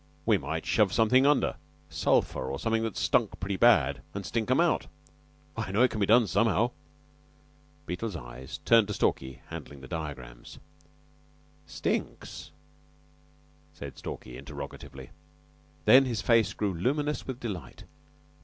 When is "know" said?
5.71-5.83